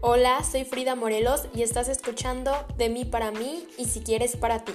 Hola, 0.00 0.44
soy 0.44 0.64
Frida 0.64 0.94
Morelos 0.94 1.48
y 1.52 1.62
estás 1.62 1.88
escuchando 1.88 2.52
De 2.76 2.88
mí 2.88 3.04
para 3.04 3.32
mí 3.32 3.66
y 3.78 3.86
si 3.86 3.98
quieres 3.98 4.36
para 4.36 4.60
ti. 4.60 4.72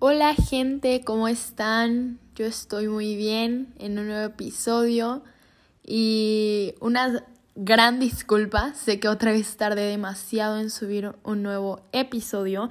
Hola 0.00 0.34
gente, 0.34 1.02
¿cómo 1.04 1.28
están? 1.28 2.18
Yo 2.34 2.44
estoy 2.44 2.88
muy 2.88 3.14
bien 3.14 3.72
en 3.78 4.00
un 4.00 4.08
nuevo 4.08 4.26
episodio 4.26 5.22
y 5.86 6.74
una 6.80 7.24
gran 7.54 8.00
disculpa, 8.00 8.74
sé 8.74 8.98
que 8.98 9.06
otra 9.06 9.30
vez 9.30 9.56
tardé 9.56 9.82
demasiado 9.82 10.58
en 10.58 10.70
subir 10.70 11.14
un 11.22 11.44
nuevo 11.44 11.82
episodio, 11.92 12.68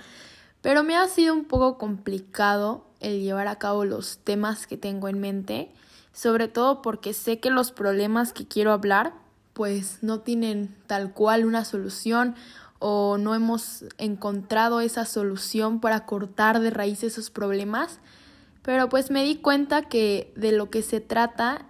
pero 0.61 0.83
me 0.83 0.97
ha 0.97 1.07
sido 1.07 1.33
un 1.33 1.45
poco 1.45 1.77
complicado 1.77 2.83
el 2.99 3.21
llevar 3.21 3.47
a 3.47 3.59
cabo 3.59 3.85
los 3.85 4.17
temas 4.17 4.67
que 4.67 4.75
tengo 4.75 5.07
en 5.07 5.21
mente 5.21 5.71
sobre 6.19 6.49
todo 6.49 6.81
porque 6.81 7.13
sé 7.13 7.39
que 7.39 7.49
los 7.49 7.71
problemas 7.71 8.33
que 8.33 8.45
quiero 8.45 8.73
hablar 8.73 9.13
pues 9.53 9.99
no 10.01 10.19
tienen 10.19 10.75
tal 10.85 11.13
cual 11.13 11.45
una 11.45 11.63
solución 11.63 12.35
o 12.77 13.17
no 13.17 13.35
hemos 13.35 13.85
encontrado 13.97 14.81
esa 14.81 15.05
solución 15.05 15.79
para 15.79 16.05
cortar 16.05 16.59
de 16.59 16.71
raíz 16.71 17.03
esos 17.03 17.29
problemas, 17.29 18.01
pero 18.63 18.89
pues 18.89 19.11
me 19.11 19.23
di 19.23 19.37
cuenta 19.37 19.83
que 19.83 20.33
de 20.35 20.51
lo 20.51 20.69
que 20.69 20.81
se 20.81 20.99
trata 20.99 21.65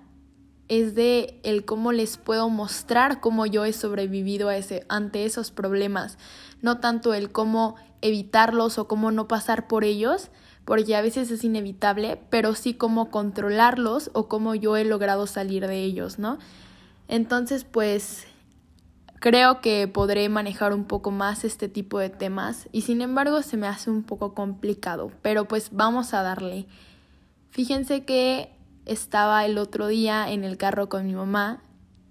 es 0.67 0.95
de 0.95 1.39
el 1.43 1.63
cómo 1.63 1.91
les 1.91 2.17
puedo 2.17 2.49
mostrar 2.49 3.21
cómo 3.21 3.45
yo 3.45 3.65
he 3.65 3.73
sobrevivido 3.73 4.49
a 4.49 4.57
ese, 4.57 4.83
ante 4.89 5.25
esos 5.25 5.51
problemas, 5.51 6.17
no 6.63 6.79
tanto 6.79 7.13
el 7.13 7.31
cómo 7.31 7.75
evitarlos 8.01 8.79
o 8.79 8.87
cómo 8.87 9.11
no 9.11 9.27
pasar 9.27 9.67
por 9.67 9.83
ellos, 9.83 10.31
porque 10.69 10.95
a 10.95 11.01
veces 11.01 11.31
es 11.31 11.43
inevitable, 11.43 12.21
pero 12.29 12.53
sí 12.53 12.75
cómo 12.75 13.09
controlarlos 13.09 14.11
o 14.13 14.27
cómo 14.27 14.53
yo 14.53 14.77
he 14.77 14.85
logrado 14.85 15.25
salir 15.25 15.65
de 15.65 15.79
ellos, 15.79 16.19
¿no? 16.19 16.37
Entonces, 17.07 17.63
pues 17.63 18.27
creo 19.19 19.61
que 19.61 19.87
podré 19.87 20.29
manejar 20.29 20.75
un 20.75 20.85
poco 20.85 21.09
más 21.09 21.43
este 21.43 21.69
tipo 21.69 21.97
de 21.97 22.11
temas 22.11 22.69
y 22.71 22.81
sin 22.81 23.01
embargo 23.01 23.41
se 23.41 23.57
me 23.57 23.65
hace 23.65 23.89
un 23.89 24.03
poco 24.03 24.35
complicado, 24.35 25.11
pero 25.23 25.47
pues 25.47 25.69
vamos 25.71 26.13
a 26.13 26.21
darle. 26.21 26.67
Fíjense 27.49 28.05
que 28.05 28.51
estaba 28.85 29.43
el 29.45 29.57
otro 29.57 29.87
día 29.87 30.31
en 30.31 30.43
el 30.43 30.57
carro 30.57 30.87
con 30.87 31.07
mi 31.07 31.15
mamá 31.15 31.63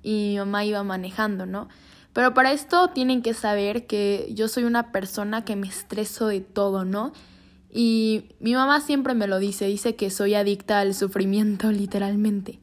y 0.03 0.31
mi 0.31 0.39
mamá 0.39 0.65
iba 0.65 0.83
manejando, 0.83 1.47
¿no? 1.47 1.69
Pero 2.13 2.35
para 2.35 2.51
esto 2.51 2.89
tienen 2.89 3.23
que 3.23 3.35
saber 3.35 3.87
que 3.87 4.33
yo 4.35 4.49
soy 4.49 4.65
una 4.65 4.91
persona 4.91 5.45
que 5.45 5.55
me 5.55 5.69
estreso 5.69 6.27
de 6.27 6.41
todo, 6.41 6.85
¿no? 6.85 7.13
Y 7.81 8.35
mi 8.41 8.55
mamá 8.55 8.81
siempre 8.81 9.15
me 9.15 9.29
lo 9.29 9.39
dice, 9.39 9.67
dice 9.67 9.95
que 9.95 10.11
soy 10.11 10.35
adicta 10.35 10.81
al 10.81 10.95
sufrimiento 10.95 11.71
literalmente. 11.73 12.59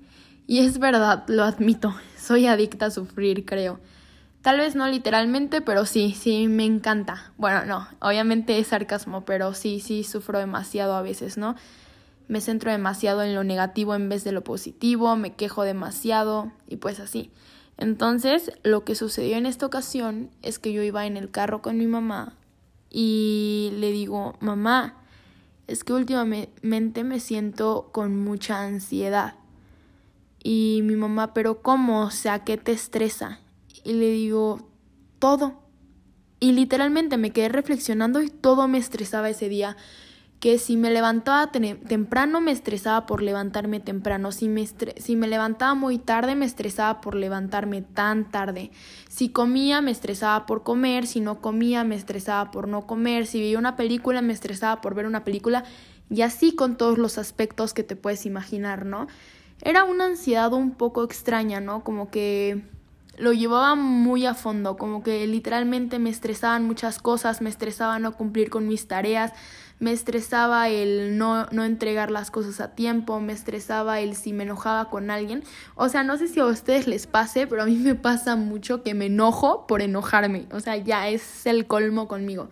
Y 0.46 0.60
es 0.60 0.78
verdad, 0.78 1.24
lo 1.28 1.46
admito, 1.46 1.96
soy 2.18 2.48
adicta 2.48 2.88
a 2.88 2.92
sufrir, 2.92 3.46
creo. 3.46 3.80
Tal 4.42 4.58
vez 4.58 4.76
no 4.76 4.86
literalmente, 4.90 5.62
pero 5.62 5.86
sí, 5.86 6.14
sí, 6.20 6.50
me 6.50 6.66
encanta. 6.66 7.32
Bueno, 7.38 7.64
no, 7.64 7.88
obviamente 8.02 8.60
es 8.60 8.68
sarcasmo, 8.68 9.24
pero 9.24 9.54
sí, 9.54 9.80
sí, 9.80 10.04
sufro 10.04 10.38
demasiado 10.38 10.96
a 10.96 11.02
veces, 11.02 11.38
¿no? 11.38 11.56
Me 12.28 12.42
centro 12.42 12.70
demasiado 12.70 13.24
en 13.24 13.36
lo 13.36 13.46
negativo 13.46 13.96
en 13.96 14.10
vez 14.10 14.26
de 14.26 14.34
lo 14.34 14.44
positivo, 14.44 15.16
me 15.16 15.34
quejo 15.34 15.64
demasiado 15.64 16.52
y 16.68 16.76
pues 16.76 17.00
así. 17.00 17.32
Entonces, 17.78 18.52
lo 18.64 18.84
que 18.84 18.96
sucedió 18.96 19.38
en 19.38 19.46
esta 19.46 19.66
ocasión 19.66 20.30
es 20.42 20.60
que 20.60 20.74
yo 20.74 20.84
iba 20.84 21.06
en 21.06 21.16
el 21.16 21.32
carro 21.32 21.62
con 21.62 21.78
mi 21.78 21.88
mamá 21.88 22.34
y 22.90 23.72
le 23.78 23.94
digo, 23.94 24.36
mamá, 24.42 25.05
es 25.68 25.84
que 25.84 25.94
últimamente 25.94 27.04
me 27.04 27.20
siento 27.20 27.90
con 27.92 28.24
mucha 28.24 28.62
ansiedad. 28.62 29.36
Y 30.44 30.82
mi 30.84 30.96
mamá, 30.96 31.34
pero 31.34 31.62
¿cómo? 31.62 32.04
O 32.04 32.12
sea, 32.12 32.44
¿qué 32.44 32.58
te 32.58 32.72
estresa? 32.72 33.40
Y 33.84 33.94
le 33.94 34.12
digo, 34.12 34.70
todo. 35.20 35.62
Y 36.40 36.52
literalmente 36.52 37.18
me 37.18 37.32
quedé 37.32 37.50
reflexionando 37.50 38.22
y 38.22 38.30
todo 38.30 38.68
me 38.68 38.78
estresaba 38.78 39.30
ese 39.30 39.50
día 39.50 39.76
que 40.40 40.60
si 40.60 40.78
me 40.78 40.92
levantaba 40.92 41.52
temprano 41.52 42.42
me 42.42 42.52
estresaba 42.52 43.06
por 43.06 43.22
levantarme 43.22 43.80
temprano, 43.80 44.32
si 44.32 44.50
me, 44.50 44.68
si 44.68 45.16
me 45.16 45.28
levantaba 45.28 45.74
muy 45.74 45.98
tarde 45.98 46.36
me 46.36 46.46
estresaba 46.46 47.02
por 47.02 47.16
levantarme 47.16 47.82
tan 47.82 48.30
tarde, 48.30 48.72
si 49.10 49.30
comía 49.30 49.82
me 49.82 49.92
estresaba 49.92 50.46
por 50.46 50.64
comer, 50.64 51.08
si 51.08 51.20
no 51.20 51.42
comía 51.42 51.84
me 51.84 51.96
estresaba 51.96 52.52
por 52.52 52.68
no 52.68 52.86
comer, 52.86 53.26
si 53.26 53.40
veía 53.40 53.58
una 53.58 53.76
película 53.76 54.22
me 54.22 54.34
estresaba 54.34 54.82
por 54.82 54.94
ver 54.94 55.06
una 55.06 55.24
película 55.24 55.64
y 56.10 56.22
así 56.22 56.54
con 56.54 56.78
todos 56.78 56.98
los 56.98 57.18
aspectos 57.18 57.74
que 57.74 57.84
te 57.84 57.96
puedes 57.96 58.26
imaginar, 58.26 58.86
¿no? 58.86 59.08
Era 59.62 59.84
una 59.84 60.06
ansiedad 60.06 60.54
un 60.54 60.72
poco 60.72 61.04
extraña, 61.04 61.62
¿no? 61.62 61.84
Como 61.84 62.12
que 62.12 62.62
lo 63.18 63.34
llevaba 63.34 63.76
muy 63.76 64.26
a 64.26 64.34
fondo, 64.34 64.78
como 64.78 65.02
que 65.02 65.26
literalmente 65.26 66.00
me 66.00 66.10
estresaban 66.10 66.66
muchas 66.66 67.00
cosas, 67.00 67.42
me 67.42 67.50
estresaba 67.50 67.98
no 68.00 68.12
cumplir 68.14 68.50
con 68.50 68.68
mis 68.68 68.88
tareas, 68.88 69.32
me 69.80 69.92
estresaba 69.92 70.70
el 70.70 71.18
no, 71.18 71.48
no 71.48 71.66
entregar 71.66 72.10
las 72.10 72.32
cosas 72.32 72.62
a 72.62 72.76
tiempo, 72.76 73.20
me 73.20 73.34
estresaba 73.34 74.00
el 74.00 74.16
si 74.16 74.32
me 74.32 74.44
enojaba 74.44 74.90
con 74.90 75.12
alguien. 75.12 75.44
O 75.76 75.90
sea, 75.90 76.04
no 76.04 76.18
sé 76.18 76.28
si 76.28 76.40
a 76.40 76.46
ustedes 76.46 76.88
les 76.88 77.08
pase, 77.08 77.46
pero 77.46 77.64
a 77.64 77.66
mí 77.66 77.76
me 77.76 77.96
pasa 77.96 78.36
mucho 78.36 78.84
que 78.84 78.94
me 78.94 79.08
enojo 79.08 79.68
por 79.68 79.82
enojarme. 79.82 80.48
O 80.52 80.60
sea, 80.60 80.78
ya 80.78 81.10
es 81.10 81.46
el 81.46 81.68
colmo 81.68 82.08
conmigo. 82.08 82.50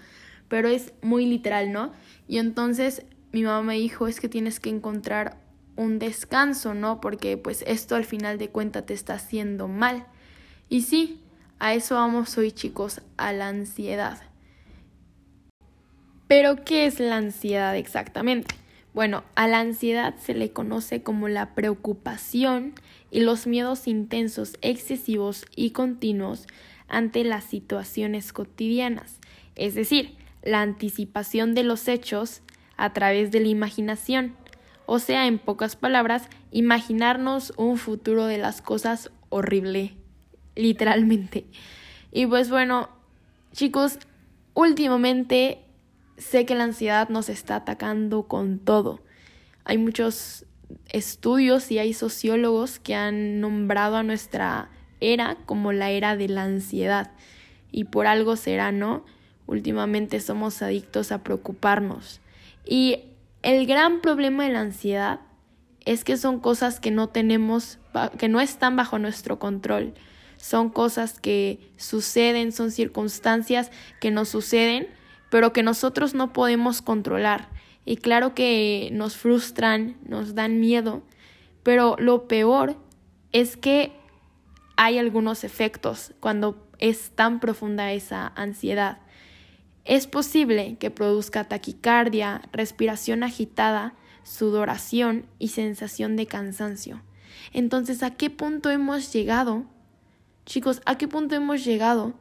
Pero 0.49 0.67
es 0.67 0.93
muy 1.01 1.25
literal, 1.25 1.71
¿no? 1.71 1.91
Y 2.27 2.37
entonces 2.39 3.03
mi 3.31 3.43
mamá 3.43 3.63
me 3.63 3.75
dijo, 3.75 4.07
es 4.07 4.19
que 4.19 4.29
tienes 4.29 4.59
que 4.59 4.69
encontrar 4.69 5.37
un 5.75 5.99
descanso, 5.99 6.73
¿no? 6.73 6.99
Porque 7.01 7.37
pues 7.37 7.63
esto 7.65 7.95
al 7.95 8.05
final 8.05 8.37
de 8.37 8.49
cuentas 8.49 8.85
te 8.85 8.93
está 8.93 9.13
haciendo 9.15 9.67
mal. 9.67 10.05
Y 10.69 10.81
sí, 10.81 11.23
a 11.59 11.73
eso 11.73 11.95
vamos 11.95 12.37
hoy 12.37 12.51
chicos, 12.51 13.01
a 13.17 13.31
la 13.31 13.47
ansiedad. 13.47 14.32
Pero, 16.35 16.65
¿qué 16.65 16.87
es 16.87 16.99
la 16.99 17.17
ansiedad 17.17 17.77
exactamente? 17.77 18.55
Bueno, 18.91 19.23
a 19.35 19.47
la 19.47 19.59
ansiedad 19.59 20.15
se 20.17 20.33
le 20.33 20.51
conoce 20.51 21.03
como 21.03 21.27
la 21.27 21.53
preocupación 21.53 22.73
y 23.11 23.19
los 23.19 23.45
miedos 23.45 23.87
intensos, 23.87 24.57
excesivos 24.63 25.45
y 25.55 25.69
continuos 25.69 26.47
ante 26.87 27.23
las 27.23 27.43
situaciones 27.43 28.33
cotidianas, 28.33 29.19
es 29.55 29.75
decir, 29.75 30.15
la 30.41 30.63
anticipación 30.63 31.53
de 31.53 31.61
los 31.61 31.87
hechos 31.87 32.41
a 32.77 32.93
través 32.93 33.29
de 33.29 33.39
la 33.39 33.49
imaginación, 33.49 34.35
o 34.87 34.97
sea, 34.97 35.27
en 35.27 35.37
pocas 35.37 35.75
palabras, 35.75 36.29
imaginarnos 36.49 37.53
un 37.57 37.77
futuro 37.77 38.25
de 38.25 38.39
las 38.39 38.63
cosas 38.63 39.11
horrible, 39.29 39.93
literalmente. 40.55 41.45
Y 42.11 42.25
pues 42.25 42.49
bueno, 42.49 42.89
chicos, 43.51 43.99
últimamente 44.55 45.62
sé 46.23 46.45
que 46.45 46.55
la 46.55 46.63
ansiedad 46.63 47.09
nos 47.09 47.29
está 47.29 47.57
atacando 47.57 48.23
con 48.23 48.59
todo. 48.59 49.01
Hay 49.65 49.77
muchos 49.77 50.45
estudios 50.89 51.71
y 51.71 51.79
hay 51.79 51.93
sociólogos 51.93 52.79
que 52.79 52.95
han 52.95 53.39
nombrado 53.39 53.97
a 53.97 54.03
nuestra 54.03 54.69
era 54.99 55.37
como 55.45 55.73
la 55.73 55.91
era 55.91 56.15
de 56.15 56.29
la 56.29 56.43
ansiedad. 56.43 57.11
Y 57.71 57.85
por 57.85 58.07
algo 58.07 58.35
será, 58.35 58.71
¿no? 58.71 59.05
Últimamente 59.45 60.19
somos 60.21 60.61
adictos 60.61 61.11
a 61.11 61.23
preocuparnos. 61.23 62.21
Y 62.65 62.99
el 63.41 63.65
gran 63.67 63.99
problema 64.01 64.45
de 64.45 64.53
la 64.53 64.61
ansiedad 64.61 65.19
es 65.85 66.03
que 66.05 66.15
son 66.15 66.39
cosas 66.39 66.79
que 66.79 66.91
no 66.91 67.09
tenemos, 67.09 67.79
que 68.17 68.29
no 68.29 68.39
están 68.39 68.77
bajo 68.77 68.99
nuestro 68.99 69.39
control. 69.39 69.93
Son 70.37 70.69
cosas 70.69 71.19
que 71.19 71.59
suceden, 71.77 72.51
son 72.53 72.71
circunstancias 72.71 73.71
que 73.99 74.11
nos 74.11 74.29
suceden 74.29 74.87
pero 75.33 75.51
que 75.51 75.63
nosotros 75.63 76.13
no 76.13 76.31
podemos 76.31 76.83
controlar. 76.83 77.49
Y 77.85 77.97
claro 77.97 78.35
que 78.35 78.89
nos 78.91 79.17
frustran, 79.17 79.97
nos 80.05 80.35
dan 80.35 80.59
miedo, 80.59 81.01
pero 81.63 81.95
lo 81.97 82.27
peor 82.27 82.77
es 83.31 83.57
que 83.57 83.93
hay 84.75 84.99
algunos 84.99 85.43
efectos 85.43 86.13
cuando 86.19 86.67
es 86.77 87.09
tan 87.15 87.39
profunda 87.39 87.93
esa 87.93 88.27
ansiedad. 88.35 88.99
Es 89.85 90.05
posible 90.05 90.77
que 90.79 90.91
produzca 90.91 91.45
taquicardia, 91.45 92.43
respiración 92.51 93.23
agitada, 93.23 93.95
sudoración 94.21 95.25
y 95.39 95.47
sensación 95.47 96.15
de 96.15 96.27
cansancio. 96.27 97.01
Entonces, 97.53 98.03
¿a 98.03 98.11
qué 98.11 98.29
punto 98.29 98.69
hemos 98.69 99.11
llegado? 99.11 99.65
Chicos, 100.45 100.83
¿a 100.85 100.99
qué 100.99 101.07
punto 101.07 101.33
hemos 101.33 101.65
llegado 101.65 102.13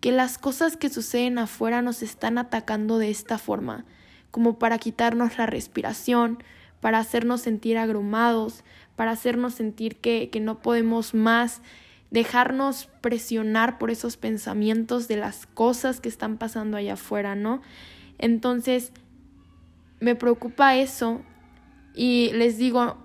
que 0.00 0.12
las 0.12 0.38
cosas 0.38 0.76
que 0.76 0.88
suceden 0.88 1.38
afuera 1.38 1.82
nos 1.82 2.02
están 2.02 2.38
atacando 2.38 2.98
de 2.98 3.10
esta 3.10 3.38
forma, 3.38 3.84
como 4.30 4.58
para 4.58 4.78
quitarnos 4.78 5.36
la 5.38 5.46
respiración, 5.46 6.42
para 6.80 6.98
hacernos 6.98 7.42
sentir 7.42 7.76
agrumados, 7.76 8.64
para 8.96 9.12
hacernos 9.12 9.54
sentir 9.54 9.96
que, 9.96 10.30
que 10.30 10.40
no 10.40 10.62
podemos 10.62 11.14
más, 11.14 11.60
dejarnos 12.10 12.88
presionar 13.00 13.78
por 13.78 13.90
esos 13.90 14.16
pensamientos 14.16 15.06
de 15.06 15.16
las 15.16 15.46
cosas 15.46 16.00
que 16.00 16.08
están 16.08 16.38
pasando 16.38 16.76
allá 16.76 16.94
afuera, 16.94 17.36
¿no? 17.36 17.60
Entonces, 18.18 18.92
me 20.00 20.14
preocupa 20.14 20.76
eso 20.76 21.22
y 21.94 22.30
les 22.32 22.56
digo, 22.56 22.96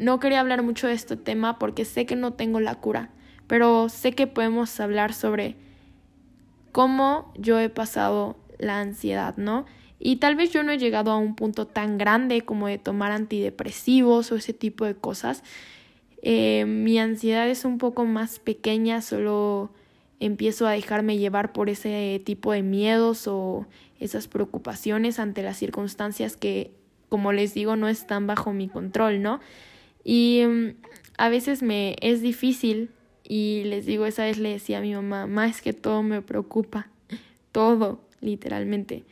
no 0.00 0.18
quería 0.20 0.40
hablar 0.40 0.62
mucho 0.62 0.88
de 0.88 0.94
este 0.94 1.16
tema 1.16 1.58
porque 1.58 1.84
sé 1.84 2.04
que 2.04 2.16
no 2.16 2.32
tengo 2.32 2.60
la 2.60 2.74
cura, 2.74 3.10
pero 3.46 3.88
sé 3.88 4.12
que 4.12 4.26
podemos 4.26 4.78
hablar 4.80 5.14
sobre 5.14 5.56
cómo 6.72 7.32
yo 7.36 7.60
he 7.60 7.68
pasado 7.68 8.36
la 8.58 8.80
ansiedad, 8.80 9.36
¿no? 9.36 9.66
Y 9.98 10.16
tal 10.16 10.34
vez 10.34 10.50
yo 10.50 10.64
no 10.64 10.72
he 10.72 10.78
llegado 10.78 11.12
a 11.12 11.16
un 11.16 11.36
punto 11.36 11.66
tan 11.66 11.96
grande 11.96 12.40
como 12.42 12.66
de 12.66 12.78
tomar 12.78 13.12
antidepresivos 13.12 14.32
o 14.32 14.36
ese 14.36 14.52
tipo 14.52 14.84
de 14.84 14.96
cosas. 14.96 15.44
Eh, 16.22 16.64
mi 16.66 16.98
ansiedad 16.98 17.48
es 17.48 17.64
un 17.64 17.78
poco 17.78 18.04
más 18.04 18.40
pequeña, 18.40 19.00
solo 19.00 19.70
empiezo 20.18 20.66
a 20.66 20.72
dejarme 20.72 21.18
llevar 21.18 21.52
por 21.52 21.68
ese 21.68 22.20
tipo 22.24 22.52
de 22.52 22.62
miedos 22.62 23.28
o 23.28 23.66
esas 24.00 24.28
preocupaciones 24.28 25.18
ante 25.18 25.42
las 25.42 25.56
circunstancias 25.56 26.36
que, 26.36 26.72
como 27.08 27.32
les 27.32 27.54
digo, 27.54 27.76
no 27.76 27.88
están 27.88 28.26
bajo 28.26 28.52
mi 28.52 28.68
control, 28.68 29.22
¿no? 29.22 29.40
Y 30.04 30.42
mm, 30.46 30.68
a 31.18 31.28
veces 31.28 31.62
me 31.62 31.96
es 32.00 32.22
difícil 32.22 32.90
y 33.24 33.64
les 33.64 33.86
digo, 33.86 34.06
esa 34.06 34.24
vez 34.24 34.38
le 34.38 34.50
decía 34.50 34.78
a 34.78 34.82
mi 34.82 34.94
mamá, 34.94 35.26
más 35.26 35.62
que 35.62 35.72
todo 35.72 36.02
me 36.02 36.22
preocupa, 36.22 36.88
todo, 37.52 38.00
literalmente. 38.20 39.04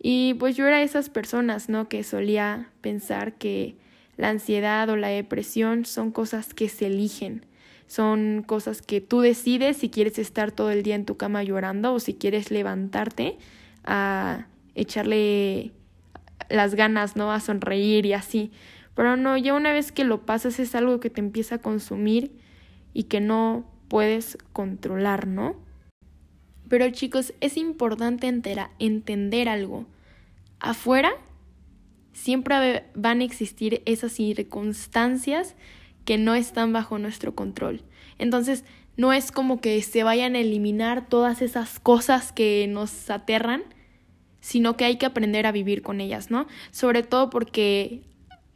Y 0.00 0.34
pues 0.34 0.56
yo 0.56 0.66
era 0.66 0.82
esas 0.82 1.10
personas, 1.10 1.68
¿no? 1.68 1.88
Que 1.88 2.04
solía 2.04 2.70
pensar 2.80 3.34
que 3.34 3.76
la 4.16 4.28
ansiedad 4.28 4.88
o 4.90 4.96
la 4.96 5.08
depresión 5.08 5.84
son 5.84 6.12
cosas 6.12 6.54
que 6.54 6.68
se 6.68 6.86
eligen, 6.86 7.46
son 7.86 8.44
cosas 8.46 8.82
que 8.82 9.00
tú 9.00 9.20
decides 9.20 9.78
si 9.78 9.88
quieres 9.88 10.18
estar 10.18 10.52
todo 10.52 10.70
el 10.70 10.82
día 10.82 10.94
en 10.94 11.04
tu 11.04 11.16
cama 11.16 11.42
llorando 11.42 11.94
o 11.94 12.00
si 12.00 12.14
quieres 12.14 12.50
levantarte 12.50 13.38
a 13.84 14.46
echarle 14.74 15.72
las 16.48 16.74
ganas, 16.74 17.16
¿no? 17.16 17.32
A 17.32 17.40
sonreír 17.40 18.06
y 18.06 18.12
así. 18.12 18.52
Pero 18.94 19.16
no, 19.16 19.36
ya 19.36 19.54
una 19.54 19.72
vez 19.72 19.92
que 19.92 20.04
lo 20.04 20.26
pasas 20.26 20.58
es 20.58 20.74
algo 20.74 21.00
que 21.00 21.10
te 21.10 21.20
empieza 21.20 21.56
a 21.56 21.58
consumir 21.58 22.32
y 22.98 23.04
que 23.04 23.20
no 23.20 23.64
puedes 23.86 24.36
controlar, 24.52 25.28
¿no? 25.28 25.54
Pero 26.68 26.90
chicos, 26.90 27.32
es 27.40 27.56
importante 27.56 28.26
entender 28.80 29.48
algo. 29.48 29.86
Afuera 30.58 31.12
siempre 32.12 32.86
van 32.96 33.20
a 33.20 33.24
existir 33.24 33.82
esas 33.86 34.10
circunstancias 34.10 35.54
que 36.04 36.18
no 36.18 36.34
están 36.34 36.72
bajo 36.72 36.98
nuestro 36.98 37.36
control. 37.36 37.84
Entonces, 38.18 38.64
no 38.96 39.12
es 39.12 39.30
como 39.30 39.60
que 39.60 39.80
se 39.82 40.02
vayan 40.02 40.34
a 40.34 40.40
eliminar 40.40 41.08
todas 41.08 41.40
esas 41.40 41.78
cosas 41.78 42.32
que 42.32 42.66
nos 42.68 43.10
aterran, 43.10 43.62
sino 44.40 44.76
que 44.76 44.86
hay 44.86 44.98
que 44.98 45.06
aprender 45.06 45.46
a 45.46 45.52
vivir 45.52 45.82
con 45.82 46.00
ellas, 46.00 46.32
¿no? 46.32 46.48
Sobre 46.72 47.04
todo 47.04 47.30
porque 47.30 48.02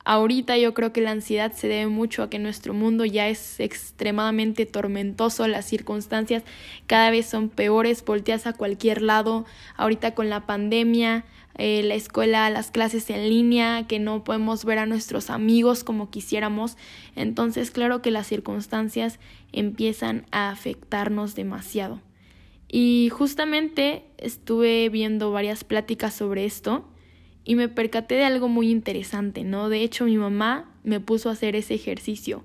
Ahorita 0.05 0.57
yo 0.59 0.75
creo 0.75 0.93
que 0.93 1.01
la 1.01 1.13
ansiedad 1.13 1.53
se 1.53 1.69
debe 1.69 1.87
mucho 1.87 2.25
a 2.25 2.31
que 2.31 2.41
nuestro 2.41 2.75
mundo 2.75 3.05
ya 3.05 3.29
es 3.29 3.61
extremadamente 3.61 4.67
tormentoso, 4.67 5.47
las 5.47 5.65
circunstancias 5.65 6.43
cada 6.89 7.11
vez 7.11 7.27
son 7.27 7.49
peores, 7.49 8.05
volteas 8.05 8.47
a 8.49 8.53
cualquier 8.53 9.01
lado, 9.01 9.45
ahorita 9.77 10.15
con 10.15 10.29
la 10.29 10.45
pandemia, 10.45 11.25
eh, 11.57 11.83
la 11.85 11.95
escuela, 11.95 12.51
las 12.51 12.73
clases 12.73 13.11
en 13.11 13.29
línea, 13.29 13.87
que 13.87 14.01
no 14.01 14.25
podemos 14.25 14.65
ver 14.65 14.79
a 14.79 14.87
nuestros 14.87 15.31
amigos 15.31 15.85
como 15.85 16.11
quisiéramos, 16.11 16.77
entonces 17.15 17.71
claro 17.71 18.03
que 18.03 18.11
las 18.11 18.27
circunstancias 18.27 19.21
empiezan 19.53 20.27
a 20.33 20.51
afectarnos 20.51 21.37
demasiado. 21.37 22.01
Y 22.69 23.11
justamente 23.13 24.03
estuve 24.17 24.89
viendo 24.89 25.31
varias 25.31 25.63
pláticas 25.63 26.15
sobre 26.15 26.47
esto 26.47 26.89
y 27.45 27.55
me 27.55 27.69
percaté 27.69 28.15
de 28.17 28.25
algo 28.25 28.49
muy 28.49 28.71
interesante, 28.71 29.45
¿no? 29.45 29.69
De 29.69 29.83
hecho, 29.83 30.05
mi 30.05 30.17
mamá 30.17 30.71
me 30.85 31.01
puso 31.01 31.29
a 31.29 31.33
hacer 31.33 31.57
ese 31.57 31.75
ejercicio. 31.75 32.45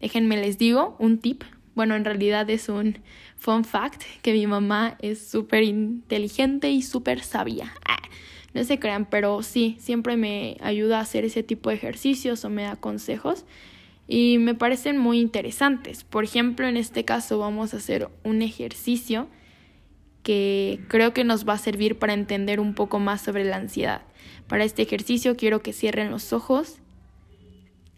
Déjenme 0.00 0.36
les 0.36 0.58
digo 0.58 0.96
un 0.98 1.18
tip. 1.18 1.44
Bueno, 1.74 1.96
en 1.96 2.04
realidad 2.04 2.48
es 2.50 2.68
un 2.68 2.98
fun 3.36 3.64
fact 3.64 4.02
que 4.22 4.32
mi 4.32 4.46
mamá 4.46 4.96
es 5.00 5.26
súper 5.26 5.64
inteligente 5.64 6.70
y 6.70 6.82
súper 6.82 7.20
sabia. 7.20 7.72
Ah, 7.88 8.02
no 8.52 8.62
se 8.64 8.78
crean, 8.78 9.06
pero 9.06 9.42
sí, 9.42 9.76
siempre 9.80 10.16
me 10.16 10.56
ayuda 10.60 10.98
a 10.98 11.02
hacer 11.02 11.24
ese 11.24 11.42
tipo 11.42 11.70
de 11.70 11.76
ejercicios 11.76 12.44
o 12.44 12.50
me 12.50 12.62
da 12.62 12.76
consejos 12.76 13.44
y 14.06 14.38
me 14.38 14.54
parecen 14.54 14.98
muy 14.98 15.18
interesantes. 15.18 16.04
Por 16.04 16.24
ejemplo, 16.24 16.68
en 16.68 16.76
este 16.76 17.04
caso 17.04 17.38
vamos 17.38 17.74
a 17.74 17.78
hacer 17.78 18.08
un 18.22 18.42
ejercicio 18.42 19.28
que 20.24 20.80
creo 20.88 21.12
que 21.12 21.22
nos 21.22 21.46
va 21.46 21.52
a 21.52 21.58
servir 21.58 21.98
para 21.98 22.14
entender 22.14 22.58
un 22.58 22.74
poco 22.74 22.98
más 22.98 23.20
sobre 23.20 23.44
la 23.44 23.56
ansiedad. 23.56 24.02
Para 24.48 24.64
este 24.64 24.82
ejercicio 24.82 25.36
quiero 25.36 25.62
que 25.62 25.72
cierren 25.72 26.10
los 26.10 26.32
ojos 26.32 26.78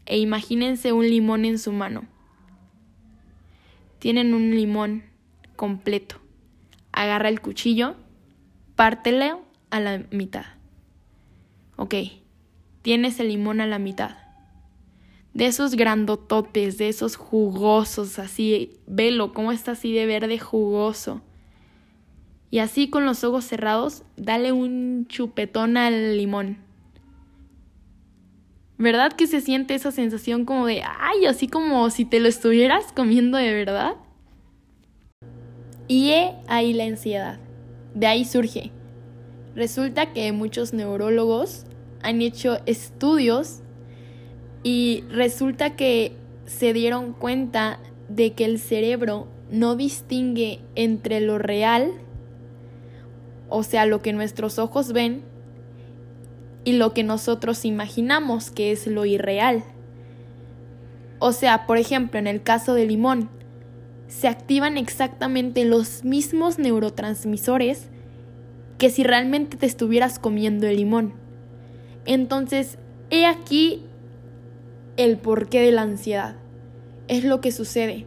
e 0.04 0.18
imagínense 0.18 0.92
un 0.92 1.08
limón 1.08 1.44
en 1.44 1.58
su 1.58 1.72
mano. 1.72 2.04
Tienen 4.00 4.34
un 4.34 4.54
limón 4.54 5.04
completo. 5.54 6.16
Agarra 6.92 7.28
el 7.28 7.40
cuchillo, 7.40 7.94
pártelo 8.74 9.42
a 9.70 9.80
la 9.80 10.04
mitad. 10.10 10.46
Ok, 11.76 11.94
tienes 12.82 13.20
el 13.20 13.28
limón 13.28 13.60
a 13.60 13.66
la 13.66 13.78
mitad. 13.78 14.16
De 15.32 15.46
esos 15.46 15.74
grandototes, 15.76 16.78
de 16.78 16.88
esos 16.88 17.14
jugosos, 17.16 18.18
así, 18.18 18.80
velo, 18.86 19.32
cómo 19.32 19.52
está 19.52 19.72
así 19.72 19.92
de 19.92 20.06
verde 20.06 20.38
jugoso. 20.38 21.22
Y 22.50 22.58
así 22.58 22.88
con 22.88 23.04
los 23.06 23.24
ojos 23.24 23.44
cerrados, 23.44 24.04
dale 24.16 24.52
un 24.52 25.06
chupetón 25.08 25.76
al 25.76 26.16
limón. 26.16 26.58
¿Verdad 28.78 29.12
que 29.12 29.26
se 29.26 29.40
siente 29.40 29.74
esa 29.74 29.90
sensación 29.90 30.44
como 30.44 30.66
de, 30.66 30.82
ay, 30.82 31.26
así 31.26 31.48
como 31.48 31.88
si 31.90 32.04
te 32.04 32.20
lo 32.20 32.28
estuvieras 32.28 32.92
comiendo 32.92 33.38
de 33.38 33.52
verdad? 33.52 33.94
Y 35.88 36.10
he 36.10 36.34
ahí 36.46 36.72
la 36.74 36.84
ansiedad. 36.84 37.38
De 37.94 38.06
ahí 38.06 38.24
surge. 38.24 38.70
Resulta 39.54 40.12
que 40.12 40.30
muchos 40.32 40.74
neurólogos 40.74 41.64
han 42.02 42.20
hecho 42.20 42.58
estudios 42.66 43.60
y 44.62 45.04
resulta 45.08 45.76
que 45.76 46.12
se 46.44 46.74
dieron 46.74 47.12
cuenta 47.14 47.80
de 48.08 48.34
que 48.34 48.44
el 48.44 48.58
cerebro 48.58 49.28
no 49.50 49.76
distingue 49.76 50.60
entre 50.74 51.20
lo 51.20 51.38
real 51.38 51.92
o 53.48 53.62
sea, 53.62 53.86
lo 53.86 54.02
que 54.02 54.12
nuestros 54.12 54.58
ojos 54.58 54.92
ven 54.92 55.22
y 56.64 56.72
lo 56.72 56.92
que 56.92 57.04
nosotros 57.04 57.64
imaginamos 57.64 58.50
que 58.50 58.72
es 58.72 58.86
lo 58.86 59.04
irreal. 59.04 59.64
O 61.18 61.32
sea, 61.32 61.66
por 61.66 61.78
ejemplo, 61.78 62.18
en 62.18 62.26
el 62.26 62.42
caso 62.42 62.74
del 62.74 62.88
limón, 62.88 63.30
se 64.08 64.28
activan 64.28 64.76
exactamente 64.76 65.64
los 65.64 66.04
mismos 66.04 66.58
neurotransmisores 66.58 67.88
que 68.78 68.90
si 68.90 69.04
realmente 69.04 69.56
te 69.56 69.66
estuvieras 69.66 70.18
comiendo 70.18 70.66
el 70.66 70.76
limón. 70.76 71.14
Entonces, 72.04 72.78
he 73.10 73.26
aquí 73.26 73.82
el 74.96 75.18
porqué 75.18 75.60
de 75.60 75.72
la 75.72 75.82
ansiedad. 75.82 76.36
Es 77.08 77.24
lo 77.24 77.40
que 77.40 77.52
sucede. 77.52 78.06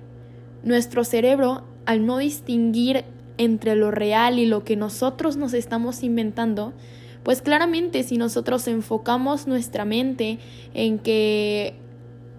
Nuestro 0.63 1.03
cerebro, 1.03 1.63
al 1.85 2.05
no 2.05 2.17
distinguir 2.17 3.05
entre 3.39 3.75
lo 3.75 3.89
real 3.89 4.37
y 4.37 4.45
lo 4.45 4.63
que 4.63 4.75
nosotros 4.75 5.37
nos 5.37 5.55
estamos 5.55 6.03
inventando, 6.03 6.73
pues 7.23 7.41
claramente 7.41 8.03
si 8.03 8.17
nosotros 8.17 8.67
enfocamos 8.67 9.47
nuestra 9.47 9.85
mente 9.85 10.37
en 10.75 10.99
que 10.99 11.73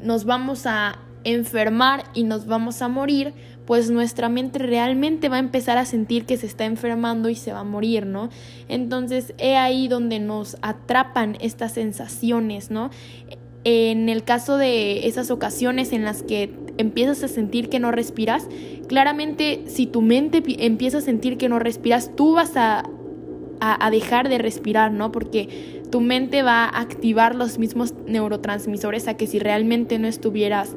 nos 0.03 0.25
vamos 0.25 0.67
a 0.67 1.01
enfermar 1.25 2.05
y 2.15 2.23
nos 2.23 2.47
vamos 2.47 2.81
a 2.83 2.89
morir, 2.89 3.35
pues 3.67 3.91
nuestra 3.91 4.29
mente 4.29 4.59
realmente 4.59 5.29
va 5.29 5.37
a 5.37 5.41
empezar 5.41 5.79
a 5.79 5.85
sentir 5.85 6.27
que 6.27 6.37
se 6.37 6.47
está 6.47 6.65
enfermando 6.65 7.29
y 7.29 7.35
se 7.35 7.53
va 7.53 7.61
a 7.61 7.65
morir, 7.65 8.07
¿no? 8.07 8.31
Entonces, 8.69 9.35
he 9.39 9.57
ahí 9.57 9.89
donde 9.89 10.19
nos 10.19 10.57
atrapan 10.63 11.37
estas 11.41 11.73
sensaciones, 11.73 12.71
¿no? 12.71 12.91
En 13.63 14.09
el 14.09 14.25
caso 14.25 14.57
de 14.57 15.07
esas 15.07 15.31
ocasiones 15.31 15.93
en 15.93 16.05
las 16.05 16.23
que 16.23 16.53
empiezas 16.81 17.23
a 17.23 17.29
sentir 17.29 17.69
que 17.69 17.79
no 17.79 17.91
respiras, 17.91 18.49
claramente 18.89 19.63
si 19.67 19.87
tu 19.87 20.03
mente 20.03 20.43
empieza 20.59 20.99
a 20.99 21.01
sentir 21.01 21.37
que 21.37 21.49
no 21.49 21.59
respiras, 21.59 22.15
tú 22.17 22.35
vas 22.35 22.57
a, 22.57 22.89
a, 23.61 23.91
dejar 23.91 24.29
de 24.29 24.39
respirar, 24.39 24.93
¿no? 24.93 25.13
Porque 25.13 25.81
tu 25.91 26.01
mente 26.01 26.43
va 26.43 26.65
a 26.65 26.81
activar 26.81 27.35
los 27.35 27.59
mismos 27.59 27.95
neurotransmisores 28.07 29.09
a 29.09 29.15
que 29.15 29.27
si 29.27 29.39
realmente 29.39 29.99
no 29.99 30.09
estuvieras 30.09 30.75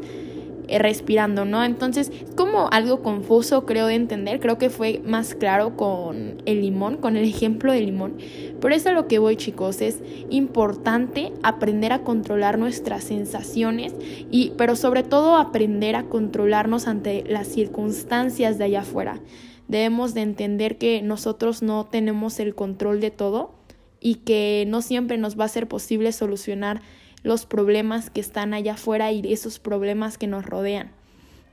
respirando, 0.68 1.46
¿no? 1.46 1.64
Entonces, 1.64 2.10
es 2.10 2.36
como 2.36 2.70
algo 2.72 3.02
confuso, 3.02 3.66
creo, 3.66 3.88
de 3.88 3.96
entender. 3.96 4.40
Creo 4.40 4.58
que 4.58 4.70
fue 4.70 5.02
más 5.06 5.36
claro 5.36 5.76
con 5.76 6.42
el 6.46 6.62
limón, 6.62 6.98
con 6.98 7.18
el 7.18 7.26
ejemplo 7.30 7.74
del 7.74 7.86
limón. 7.86 8.18
Por 8.60 8.74
eso 8.74 8.90
a 8.90 8.94
lo 8.94 9.08
que 9.08 9.20
voy, 9.20 9.36
chicos, 9.36 9.82
es 9.82 10.00
importante 10.30 11.34
aprender 11.44 11.94
a 11.94 12.04
controlar 12.04 12.58
nuestras 12.58 13.04
sensaciones 13.04 13.94
y, 14.32 14.54
pero 14.58 14.76
sobre 14.76 15.04
todo, 15.04 15.38
aprender 15.38 15.96
a 15.96 16.04
controlarnos 16.04 16.88
ante 16.88 17.24
las 17.28 17.48
circunstancias 17.48 18.58
de 18.58 18.66
allá 18.66 18.82
afuera. 18.82 19.20
Debemos 19.68 20.14
de 20.14 20.22
entender 20.22 20.78
que 20.78 21.02
nosotros 21.02 21.62
no 21.62 21.86
tenemos 21.86 22.40
el 22.40 22.54
control 22.54 23.00
de 23.00 23.12
todo 23.12 23.56
y 24.00 24.16
que 24.16 24.66
no 24.68 24.82
siempre 24.82 25.18
nos 25.18 25.40
va 25.40 25.46
a 25.46 25.50
ser 25.50 25.68
posible 25.68 26.12
solucionar 26.12 26.82
los 27.24 27.46
problemas 27.46 28.10
que 28.10 28.22
están 28.22 28.54
allá 28.54 28.74
afuera 28.74 29.12
y 29.12 29.34
esos 29.34 29.60
problemas 29.60 30.18
que 30.18 30.28
nos 30.28 30.46
rodean. 30.46 30.92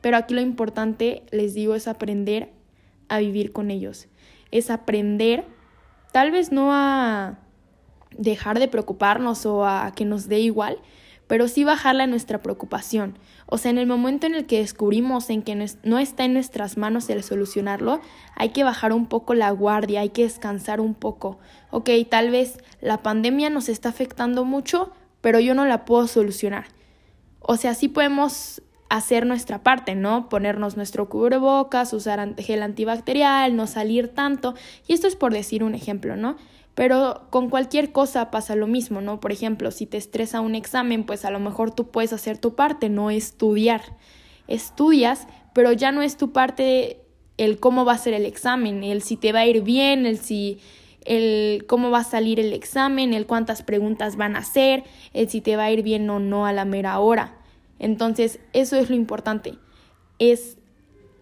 Pero 0.00 0.16
aquí 0.16 0.34
lo 0.34 0.40
importante, 0.40 1.22
les 1.30 1.54
digo, 1.54 1.74
es 1.74 1.88
aprender 1.88 2.50
a 3.08 3.18
vivir 3.18 3.52
con 3.52 3.70
ellos. 3.70 4.08
Es 4.50 4.70
aprender, 4.70 5.44
tal 6.12 6.30
vez 6.30 6.52
no 6.52 6.70
a 6.72 7.38
dejar 8.16 8.58
de 8.58 8.68
preocuparnos 8.68 9.46
o 9.46 9.64
a 9.64 9.92
que 9.94 10.04
nos 10.04 10.28
dé 10.28 10.40
igual, 10.40 10.78
pero 11.26 11.46
sí 11.46 11.62
bajarle 11.62 12.02
a 12.02 12.08
nuestra 12.08 12.42
preocupación. 12.42 13.16
O 13.46 13.56
sea, 13.56 13.70
en 13.70 13.78
el 13.78 13.86
momento 13.86 14.26
en 14.26 14.34
el 14.34 14.46
que 14.46 14.58
descubrimos 14.58 15.30
en 15.30 15.42
que 15.42 15.54
no 15.84 15.98
está 15.98 16.24
en 16.24 16.32
nuestras 16.32 16.76
manos 16.76 17.08
el 17.08 17.22
solucionarlo, 17.22 18.00
hay 18.34 18.48
que 18.48 18.64
bajar 18.64 18.92
un 18.92 19.06
poco 19.06 19.34
la 19.34 19.52
guardia, 19.52 20.00
hay 20.00 20.08
que 20.08 20.24
descansar 20.24 20.80
un 20.80 20.94
poco. 20.94 21.38
Ok, 21.70 21.90
tal 22.08 22.30
vez 22.30 22.58
la 22.80 23.02
pandemia 23.02 23.48
nos 23.48 23.68
está 23.68 23.90
afectando 23.90 24.44
mucho, 24.44 24.90
pero 25.20 25.40
yo 25.40 25.54
no 25.54 25.66
la 25.66 25.84
puedo 25.84 26.06
solucionar. 26.06 26.66
O 27.40 27.56
sea, 27.56 27.74
sí 27.74 27.88
podemos 27.88 28.62
hacer 28.90 29.24
nuestra 29.24 29.62
parte, 29.62 29.94
¿no? 29.94 30.28
Ponernos 30.28 30.76
nuestro 30.76 31.08
cubrebocas, 31.08 31.92
usar 31.92 32.34
gel 32.36 32.62
antibacterial, 32.62 33.54
no 33.54 33.66
salir 33.66 34.08
tanto. 34.08 34.54
Y 34.86 34.92
esto 34.92 35.06
es 35.06 35.16
por 35.16 35.32
decir 35.32 35.62
un 35.62 35.74
ejemplo, 35.74 36.16
¿no? 36.16 36.36
Pero 36.74 37.26
con 37.30 37.50
cualquier 37.50 37.92
cosa 37.92 38.30
pasa 38.30 38.56
lo 38.56 38.66
mismo, 38.66 39.00
¿no? 39.00 39.20
Por 39.20 39.32
ejemplo, 39.32 39.70
si 39.70 39.86
te 39.86 39.96
estresa 39.96 40.40
un 40.40 40.54
examen, 40.54 41.04
pues 41.04 41.24
a 41.24 41.30
lo 41.30 41.38
mejor 41.38 41.70
tú 41.72 41.90
puedes 41.90 42.12
hacer 42.12 42.38
tu 42.38 42.54
parte, 42.54 42.88
no 42.88 43.10
estudiar. 43.10 43.82
Estudias, 44.48 45.28
pero 45.52 45.72
ya 45.72 45.92
no 45.92 46.02
es 46.02 46.16
tu 46.16 46.32
parte 46.32 47.02
el 47.36 47.58
cómo 47.60 47.84
va 47.84 47.92
a 47.92 47.98
ser 47.98 48.14
el 48.14 48.26
examen, 48.26 48.82
el 48.82 49.02
si 49.02 49.16
te 49.16 49.32
va 49.32 49.40
a 49.40 49.46
ir 49.46 49.62
bien, 49.62 50.04
el 50.04 50.18
si 50.18 50.58
el 51.04 51.64
cómo 51.66 51.90
va 51.90 51.98
a 51.98 52.04
salir 52.04 52.40
el 52.40 52.52
examen, 52.52 53.14
el 53.14 53.26
cuántas 53.26 53.62
preguntas 53.62 54.16
van 54.16 54.36
a 54.36 54.40
hacer, 54.40 54.84
el 55.12 55.28
si 55.28 55.40
te 55.40 55.56
va 55.56 55.64
a 55.64 55.70
ir 55.70 55.82
bien 55.82 56.08
o 56.10 56.18
no 56.18 56.46
a 56.46 56.52
la 56.52 56.64
mera 56.64 56.98
hora. 56.98 57.36
Entonces, 57.78 58.40
eso 58.52 58.76
es 58.76 58.90
lo 58.90 58.96
importante. 58.96 59.54
Es 60.18 60.58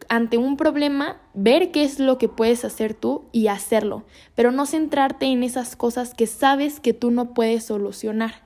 ante 0.08 0.38
un 0.38 0.56
problema, 0.56 1.20
ver 1.35 1.70
qué 1.70 1.85
es 1.85 2.00
lo 2.00 2.18
que 2.18 2.28
puedes 2.28 2.64
hacer 2.64 2.94
tú 2.94 3.25
y 3.30 3.49
hacerlo, 3.49 4.04
pero 4.35 4.52
no 4.52 4.66
centrarte 4.66 5.26
en 5.26 5.42
esas 5.42 5.76
cosas 5.76 6.14
que 6.14 6.26
sabes 6.26 6.80
que 6.80 6.94
tú 6.94 7.11
no 7.11 7.35
puedes 7.35 7.64
solucionar, 7.64 8.42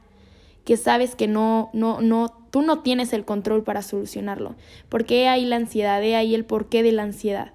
que 0.64 0.76
sabes 0.76 1.14
que 1.14 1.28
no, 1.28 1.70
no, 1.72 2.00
no, 2.00 2.34
tú 2.50 2.62
no 2.62 2.80
tienes 2.80 3.12
el 3.12 3.24
control 3.24 3.62
para 3.62 3.82
solucionarlo, 3.82 4.56
porque 4.88 5.28
hay 5.28 5.44
la 5.44 5.56
ansiedad, 5.56 6.00
ahí 6.00 6.34
el 6.34 6.44
porqué 6.44 6.82
de 6.82 6.92
la 6.92 7.04
ansiedad. 7.04 7.52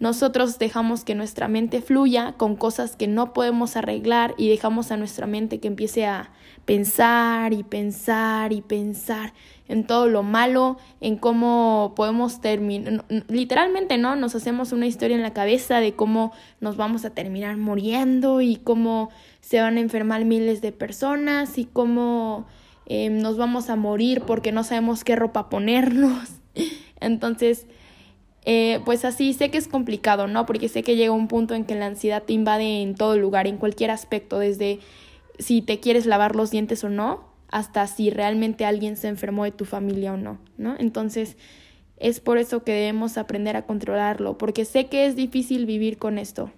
Nosotros 0.00 0.58
dejamos 0.58 1.04
que 1.04 1.14
nuestra 1.14 1.46
mente 1.46 1.82
fluya 1.82 2.32
con 2.38 2.56
cosas 2.56 2.96
que 2.96 3.06
no 3.06 3.34
podemos 3.34 3.76
arreglar 3.76 4.34
y 4.38 4.48
dejamos 4.48 4.90
a 4.90 4.96
nuestra 4.96 5.26
mente 5.26 5.60
que 5.60 5.68
empiece 5.68 6.06
a 6.06 6.32
pensar 6.64 7.52
y 7.52 7.64
pensar 7.64 8.54
y 8.54 8.62
pensar 8.62 9.34
en 9.68 9.86
todo 9.86 10.08
lo 10.08 10.22
malo, 10.22 10.78
en 11.02 11.18
cómo 11.18 11.92
podemos 11.94 12.40
terminar, 12.40 13.04
literalmente, 13.28 13.98
¿no? 13.98 14.16
Nos 14.16 14.34
hacemos 14.34 14.72
una 14.72 14.86
historia 14.86 15.16
en 15.16 15.22
la 15.22 15.34
cabeza 15.34 15.80
de 15.80 15.92
cómo 15.92 16.32
nos 16.60 16.78
vamos 16.78 17.04
a 17.04 17.10
terminar 17.10 17.58
muriendo 17.58 18.40
y 18.40 18.56
cómo 18.56 19.10
se 19.42 19.60
van 19.60 19.76
a 19.76 19.80
enfermar 19.80 20.24
miles 20.24 20.62
de 20.62 20.72
personas 20.72 21.58
y 21.58 21.66
cómo 21.66 22.46
em, 22.86 23.18
nos 23.18 23.36
vamos 23.36 23.68
a 23.68 23.76
morir 23.76 24.22
porque 24.22 24.50
no 24.50 24.64
sabemos 24.64 25.04
qué 25.04 25.14
ropa 25.14 25.50
ponernos. 25.50 26.30
Entonces, 27.00 27.66
eh, 28.44 28.80
pues 28.84 29.04
así 29.04 29.32
sé 29.34 29.50
que 29.50 29.58
es 29.58 29.68
complicado, 29.68 30.26
¿no? 30.26 30.46
Porque 30.46 30.68
sé 30.68 30.82
que 30.82 30.96
llega 30.96 31.12
un 31.12 31.28
punto 31.28 31.54
en 31.54 31.64
que 31.64 31.74
la 31.74 31.86
ansiedad 31.86 32.22
te 32.22 32.32
invade 32.32 32.82
en 32.82 32.94
todo 32.94 33.16
lugar, 33.16 33.46
en 33.46 33.58
cualquier 33.58 33.90
aspecto, 33.90 34.38
desde 34.38 34.80
si 35.38 35.62
te 35.62 35.80
quieres 35.80 36.06
lavar 36.06 36.36
los 36.36 36.50
dientes 36.50 36.82
o 36.84 36.88
no, 36.88 37.28
hasta 37.48 37.86
si 37.86 38.10
realmente 38.10 38.64
alguien 38.64 38.96
se 38.96 39.08
enfermó 39.08 39.44
de 39.44 39.50
tu 39.50 39.64
familia 39.64 40.14
o 40.14 40.16
no, 40.16 40.38
¿no? 40.56 40.76
Entonces, 40.78 41.36
es 41.96 42.20
por 42.20 42.38
eso 42.38 42.64
que 42.64 42.72
debemos 42.72 43.18
aprender 43.18 43.56
a 43.56 43.66
controlarlo, 43.66 44.38
porque 44.38 44.64
sé 44.64 44.86
que 44.86 45.06
es 45.06 45.16
difícil 45.16 45.66
vivir 45.66 45.98
con 45.98 46.16
esto. 46.16 46.50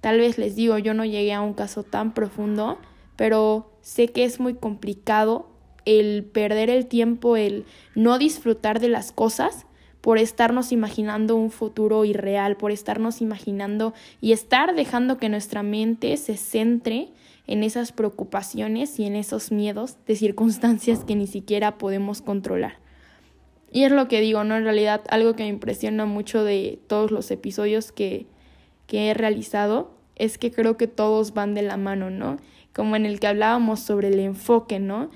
Tal 0.00 0.18
vez 0.18 0.38
les 0.38 0.56
digo, 0.56 0.78
yo 0.78 0.92
no 0.94 1.04
llegué 1.04 1.32
a 1.32 1.40
un 1.40 1.54
caso 1.54 1.82
tan 1.82 2.14
profundo, 2.14 2.78
pero 3.14 3.70
sé 3.80 4.08
que 4.08 4.24
es 4.24 4.40
muy 4.40 4.54
complicado 4.54 5.48
el 5.84 6.24
perder 6.24 6.68
el 6.68 6.86
tiempo, 6.86 7.36
el 7.36 7.64
no 7.94 8.18
disfrutar 8.18 8.80
de 8.80 8.88
las 8.88 9.12
cosas 9.12 9.66
por 10.06 10.18
estarnos 10.18 10.70
imaginando 10.70 11.34
un 11.34 11.50
futuro 11.50 12.04
irreal, 12.04 12.56
por 12.56 12.70
estarnos 12.70 13.20
imaginando 13.20 13.92
y 14.20 14.30
estar 14.30 14.76
dejando 14.76 15.18
que 15.18 15.28
nuestra 15.28 15.64
mente 15.64 16.16
se 16.16 16.36
centre 16.36 17.08
en 17.48 17.64
esas 17.64 17.90
preocupaciones 17.90 19.00
y 19.00 19.04
en 19.04 19.16
esos 19.16 19.50
miedos 19.50 19.96
de 20.06 20.14
circunstancias 20.14 21.02
que 21.02 21.16
ni 21.16 21.26
siquiera 21.26 21.76
podemos 21.76 22.22
controlar. 22.22 22.78
Y 23.72 23.82
es 23.82 23.90
lo 23.90 24.06
que 24.06 24.20
digo, 24.20 24.44
¿no? 24.44 24.56
En 24.56 24.62
realidad 24.62 25.02
algo 25.10 25.34
que 25.34 25.42
me 25.42 25.48
impresiona 25.48 26.06
mucho 26.06 26.44
de 26.44 26.78
todos 26.86 27.10
los 27.10 27.28
episodios 27.32 27.90
que, 27.90 28.26
que 28.86 29.10
he 29.10 29.14
realizado 29.14 29.90
es 30.14 30.38
que 30.38 30.52
creo 30.52 30.76
que 30.76 30.86
todos 30.86 31.34
van 31.34 31.52
de 31.52 31.62
la 31.62 31.78
mano, 31.78 32.10
¿no? 32.10 32.36
Como 32.72 32.94
en 32.94 33.06
el 33.06 33.18
que 33.18 33.26
hablábamos 33.26 33.80
sobre 33.80 34.06
el 34.06 34.20
enfoque, 34.20 34.78
¿no? 34.78 35.10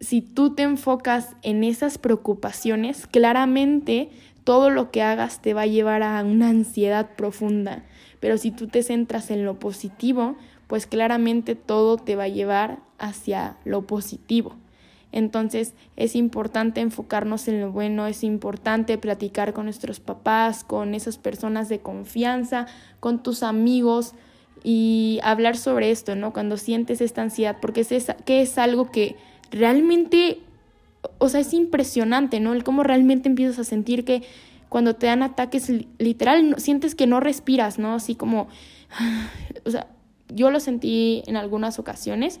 Si 0.00 0.20
tú 0.20 0.54
te 0.54 0.62
enfocas 0.62 1.36
en 1.42 1.64
esas 1.64 1.98
preocupaciones, 1.98 3.06
claramente 3.06 4.10
todo 4.44 4.70
lo 4.70 4.90
que 4.90 5.02
hagas 5.02 5.42
te 5.42 5.54
va 5.54 5.62
a 5.62 5.66
llevar 5.66 6.02
a 6.02 6.22
una 6.22 6.48
ansiedad 6.48 7.16
profunda. 7.16 7.84
Pero 8.20 8.38
si 8.38 8.50
tú 8.50 8.68
te 8.68 8.82
centras 8.82 9.30
en 9.30 9.44
lo 9.44 9.58
positivo, 9.58 10.36
pues 10.66 10.86
claramente 10.86 11.54
todo 11.54 11.96
te 11.96 12.16
va 12.16 12.24
a 12.24 12.28
llevar 12.28 12.78
hacia 12.98 13.56
lo 13.64 13.82
positivo. 13.82 14.54
Entonces 15.12 15.74
es 15.96 16.14
importante 16.14 16.80
enfocarnos 16.80 17.48
en 17.48 17.60
lo 17.60 17.72
bueno, 17.72 18.06
es 18.06 18.22
importante 18.22 18.98
platicar 18.98 19.52
con 19.52 19.64
nuestros 19.64 20.00
papás, 20.00 20.62
con 20.62 20.94
esas 20.94 21.16
personas 21.16 21.68
de 21.68 21.78
confianza, 21.78 22.66
con 23.00 23.22
tus 23.22 23.42
amigos 23.42 24.14
y 24.62 25.20
hablar 25.22 25.56
sobre 25.56 25.90
esto, 25.90 26.16
¿no? 26.16 26.32
Cuando 26.32 26.56
sientes 26.56 27.00
esta 27.00 27.22
ansiedad, 27.22 27.58
porque 27.60 27.80
es, 27.80 28.12
que 28.24 28.42
es 28.42 28.58
algo 28.58 28.90
que 28.90 29.16
realmente, 29.50 30.40
o 31.18 31.28
sea, 31.28 31.40
es 31.40 31.52
impresionante, 31.54 32.40
¿no? 32.40 32.52
El 32.52 32.64
cómo 32.64 32.82
realmente 32.82 33.28
empiezas 33.28 33.58
a 33.58 33.64
sentir 33.64 34.04
que 34.04 34.22
cuando 34.68 34.94
te 34.94 35.06
dan 35.06 35.22
ataques 35.22 35.70
literal 35.98 36.56
sientes 36.58 36.94
que 36.94 37.06
no 37.06 37.20
respiras, 37.20 37.78
¿no? 37.78 37.94
Así 37.94 38.14
como, 38.14 38.48
o 39.64 39.70
sea, 39.70 39.88
yo 40.28 40.50
lo 40.50 40.60
sentí 40.60 41.22
en 41.26 41.36
algunas 41.36 41.78
ocasiones, 41.78 42.40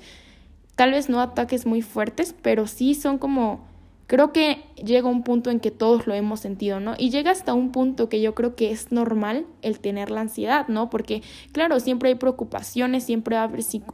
tal 0.74 0.92
vez 0.92 1.08
no 1.08 1.20
ataques 1.20 1.66
muy 1.66 1.82
fuertes, 1.82 2.34
pero 2.42 2.66
sí 2.66 2.94
son 2.94 3.18
como 3.18 3.66
creo 4.06 4.32
que 4.32 4.62
llega 4.82 5.08
un 5.08 5.22
punto 5.22 5.50
en 5.50 5.60
que 5.60 5.70
todos 5.70 6.06
lo 6.06 6.14
hemos 6.14 6.40
sentido, 6.40 6.80
¿no? 6.80 6.94
Y 6.98 7.10
llega 7.10 7.30
hasta 7.30 7.54
un 7.54 7.72
punto 7.72 8.08
que 8.08 8.20
yo 8.20 8.34
creo 8.34 8.54
que 8.54 8.70
es 8.70 8.92
normal 8.92 9.46
el 9.62 9.80
tener 9.80 10.10
la 10.10 10.20
ansiedad, 10.20 10.68
¿no? 10.68 10.90
Porque, 10.90 11.22
claro, 11.52 11.80
siempre 11.80 12.10
hay 12.10 12.14
preocupaciones, 12.14 13.04
siempre 13.04 13.36
hay 13.36 13.48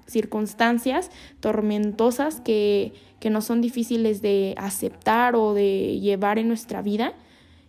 circunstancias 0.06 1.10
tormentosas 1.40 2.40
que, 2.40 2.92
que 3.20 3.30
no 3.30 3.40
son 3.40 3.60
difíciles 3.60 4.20
de 4.20 4.54
aceptar 4.58 5.34
o 5.34 5.54
de 5.54 5.98
llevar 6.00 6.38
en 6.38 6.48
nuestra 6.48 6.82
vida. 6.82 7.14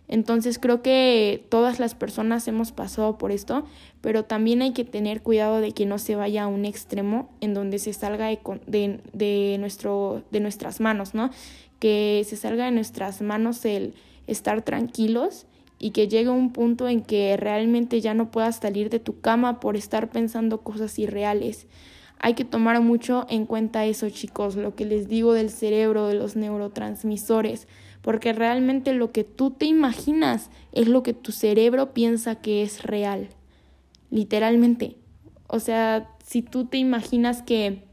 Entonces 0.06 0.58
creo 0.58 0.82
que 0.82 1.46
todas 1.48 1.80
las 1.80 1.94
personas 1.94 2.46
hemos 2.46 2.72
pasado 2.72 3.16
por 3.16 3.32
esto, 3.32 3.64
pero 4.02 4.24
también 4.24 4.60
hay 4.60 4.72
que 4.72 4.84
tener 4.84 5.22
cuidado 5.22 5.60
de 5.60 5.72
que 5.72 5.86
no 5.86 5.98
se 5.98 6.14
vaya 6.14 6.42
a 6.42 6.46
un 6.46 6.66
extremo 6.66 7.30
en 7.40 7.54
donde 7.54 7.78
se 7.78 7.94
salga 7.94 8.26
de, 8.26 8.38
de, 8.66 9.00
de, 9.14 9.56
nuestro, 9.58 10.22
de 10.30 10.40
nuestras 10.40 10.80
manos, 10.80 11.14
¿no? 11.14 11.30
Que 11.84 12.24
se 12.26 12.36
salga 12.36 12.64
de 12.64 12.70
nuestras 12.70 13.20
manos 13.20 13.62
el 13.66 13.92
estar 14.26 14.62
tranquilos 14.62 15.44
y 15.78 15.90
que 15.90 16.08
llegue 16.08 16.30
un 16.30 16.50
punto 16.50 16.88
en 16.88 17.02
que 17.02 17.36
realmente 17.36 18.00
ya 18.00 18.14
no 18.14 18.30
puedas 18.30 18.56
salir 18.56 18.88
de 18.88 19.00
tu 19.00 19.20
cama 19.20 19.60
por 19.60 19.76
estar 19.76 20.08
pensando 20.08 20.62
cosas 20.62 20.98
irreales. 20.98 21.66
Hay 22.18 22.32
que 22.32 22.46
tomar 22.46 22.80
mucho 22.80 23.26
en 23.28 23.44
cuenta 23.44 23.84
eso, 23.84 24.08
chicos, 24.08 24.56
lo 24.56 24.74
que 24.74 24.86
les 24.86 25.08
digo 25.08 25.34
del 25.34 25.50
cerebro, 25.50 26.06
de 26.06 26.14
los 26.14 26.36
neurotransmisores, 26.36 27.68
porque 28.00 28.32
realmente 28.32 28.94
lo 28.94 29.12
que 29.12 29.24
tú 29.24 29.50
te 29.50 29.66
imaginas 29.66 30.48
es 30.72 30.88
lo 30.88 31.02
que 31.02 31.12
tu 31.12 31.32
cerebro 31.32 31.92
piensa 31.92 32.36
que 32.36 32.62
es 32.62 32.82
real, 32.82 33.28
literalmente. 34.10 34.96
O 35.48 35.60
sea, 35.60 36.08
si 36.24 36.40
tú 36.40 36.64
te 36.64 36.78
imaginas 36.78 37.42
que 37.42 37.84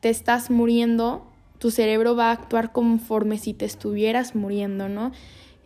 te 0.00 0.08
estás 0.08 0.50
muriendo, 0.50 1.30
tu 1.58 1.70
cerebro 1.70 2.16
va 2.16 2.28
a 2.28 2.32
actuar 2.32 2.72
conforme 2.72 3.38
si 3.38 3.54
te 3.54 3.64
estuvieras 3.64 4.34
muriendo, 4.34 4.88
¿no? 4.88 5.12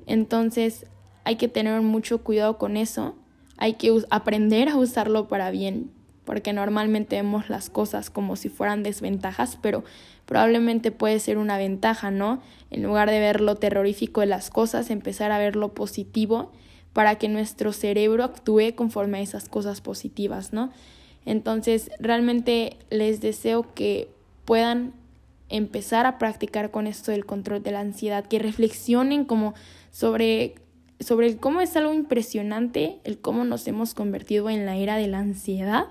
Entonces 0.06 0.86
hay 1.24 1.36
que 1.36 1.48
tener 1.48 1.80
mucho 1.82 2.22
cuidado 2.22 2.58
con 2.58 2.76
eso, 2.76 3.14
hay 3.56 3.74
que 3.74 3.92
aprender 4.10 4.68
a 4.68 4.76
usarlo 4.76 5.28
para 5.28 5.50
bien, 5.50 5.90
porque 6.24 6.52
normalmente 6.52 7.16
vemos 7.16 7.50
las 7.50 7.70
cosas 7.70 8.10
como 8.10 8.36
si 8.36 8.48
fueran 8.48 8.82
desventajas, 8.82 9.58
pero 9.60 9.84
probablemente 10.26 10.92
puede 10.92 11.18
ser 11.18 11.38
una 11.38 11.58
ventaja, 11.58 12.10
¿no? 12.10 12.40
En 12.70 12.82
lugar 12.82 13.10
de 13.10 13.20
ver 13.20 13.40
lo 13.40 13.56
terrorífico 13.56 14.20
de 14.20 14.26
las 14.26 14.50
cosas, 14.50 14.90
empezar 14.90 15.32
a 15.32 15.38
ver 15.38 15.56
lo 15.56 15.74
positivo 15.74 16.52
para 16.92 17.16
que 17.16 17.28
nuestro 17.28 17.72
cerebro 17.72 18.24
actúe 18.24 18.74
conforme 18.74 19.18
a 19.18 19.22
esas 19.22 19.48
cosas 19.48 19.80
positivas, 19.80 20.52
¿no? 20.52 20.70
Entonces, 21.26 21.90
realmente 21.98 22.76
les 22.90 23.20
deseo 23.20 23.74
que 23.74 24.08
puedan 24.44 24.94
empezar 25.50 26.06
a 26.06 26.18
practicar 26.18 26.70
con 26.70 26.86
esto 26.86 27.10
del 27.10 27.26
control 27.26 27.62
de 27.62 27.72
la 27.72 27.80
ansiedad, 27.80 28.26
que 28.26 28.38
reflexionen 28.38 29.24
como 29.24 29.54
sobre 29.90 30.54
sobre 31.00 31.38
cómo 31.38 31.62
es 31.62 31.76
algo 31.76 31.94
impresionante 31.94 33.00
el 33.04 33.18
cómo 33.18 33.44
nos 33.44 33.66
hemos 33.66 33.94
convertido 33.94 34.50
en 34.50 34.66
la 34.66 34.76
era 34.76 34.96
de 34.96 35.08
la 35.08 35.18
ansiedad 35.18 35.86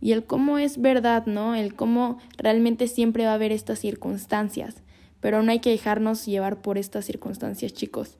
y 0.00 0.12
el 0.12 0.24
cómo 0.24 0.58
es 0.58 0.80
verdad, 0.80 1.26
¿no? 1.26 1.56
El 1.56 1.74
cómo 1.74 2.18
realmente 2.36 2.86
siempre 2.86 3.24
va 3.24 3.32
a 3.32 3.34
haber 3.34 3.50
estas 3.50 3.80
circunstancias, 3.80 4.76
pero 5.20 5.42
no 5.42 5.50
hay 5.50 5.58
que 5.58 5.70
dejarnos 5.70 6.24
llevar 6.24 6.62
por 6.62 6.78
estas 6.78 7.04
circunstancias, 7.04 7.72
chicos. 7.72 8.16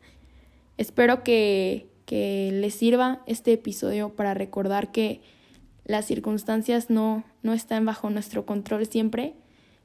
Espero 0.76 1.22
que, 1.22 1.87
que 2.04 2.50
les 2.52 2.75
sirva 2.75 3.22
este 3.26 3.52
episodio 3.52 4.10
para 4.10 4.34
recordar 4.34 4.90
que 4.90 5.20
las 5.84 6.04
circunstancias 6.04 6.90
no, 6.90 7.22
no 7.42 7.52
están 7.52 7.84
bajo 7.84 8.10
nuestro 8.10 8.44
control 8.44 8.87
siempre, 8.87 9.34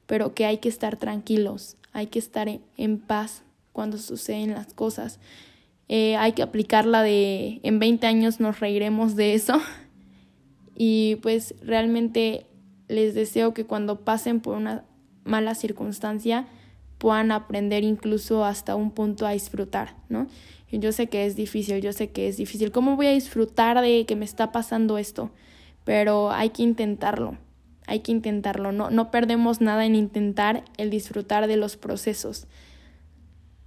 pero 0.06 0.34
que 0.34 0.44
hay 0.44 0.58
que 0.58 0.68
estar 0.68 0.96
tranquilos, 0.96 1.76
hay 1.92 2.06
que 2.08 2.18
estar 2.18 2.48
en 2.76 2.98
paz 2.98 3.42
cuando 3.72 3.98
suceden 3.98 4.52
las 4.52 4.72
cosas. 4.74 5.18
Eh, 5.88 6.16
hay 6.16 6.32
que 6.32 6.42
aplicarla 6.42 7.02
de 7.02 7.60
en 7.62 7.78
20 7.78 8.06
años 8.06 8.40
nos 8.40 8.60
reiremos 8.60 9.16
de 9.16 9.34
eso. 9.34 9.60
Y 10.76 11.16
pues 11.22 11.54
realmente 11.62 12.48
les 12.88 13.14
deseo 13.14 13.54
que 13.54 13.64
cuando 13.64 14.00
pasen 14.00 14.40
por 14.40 14.56
una 14.56 14.84
mala 15.22 15.54
circunstancia 15.54 16.48
puedan 16.98 17.30
aprender 17.30 17.84
incluso 17.84 18.44
hasta 18.44 18.74
un 18.74 18.90
punto 18.90 19.24
a 19.24 19.30
disfrutar, 19.30 19.94
¿no? 20.08 20.26
yo 20.78 20.92
sé 20.92 21.06
que 21.06 21.26
es 21.26 21.36
difícil, 21.36 21.80
yo 21.80 21.92
sé 21.92 22.10
que 22.10 22.28
es 22.28 22.36
difícil. 22.36 22.72
¿Cómo 22.72 22.96
voy 22.96 23.06
a 23.06 23.12
disfrutar 23.12 23.80
de 23.80 24.06
que 24.06 24.16
me 24.16 24.24
está 24.24 24.52
pasando 24.52 24.98
esto? 24.98 25.30
Pero 25.84 26.32
hay 26.32 26.50
que 26.50 26.62
intentarlo, 26.62 27.36
hay 27.86 28.00
que 28.00 28.12
intentarlo. 28.12 28.72
No, 28.72 28.90
no 28.90 29.10
perdemos 29.10 29.60
nada 29.60 29.84
en 29.84 29.94
intentar 29.94 30.64
el 30.76 30.90
disfrutar 30.90 31.46
de 31.46 31.56
los 31.56 31.76
procesos 31.76 32.46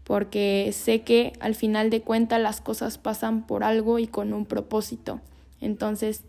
porque 0.08 0.70
sé 0.72 1.02
que 1.02 1.34
al 1.42 1.54
final 1.54 1.90
de 1.90 2.00
cuentas 2.00 2.40
las 2.40 2.62
cosas 2.62 2.98
pasan 2.98 3.46
por 3.46 3.66
algo 3.66 4.00
y 4.00 4.08
con 4.08 4.32
un 4.32 4.46
propósito. 4.46 5.20
Entonces 5.60 6.24